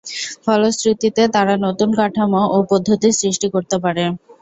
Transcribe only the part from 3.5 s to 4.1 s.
করতে পারে।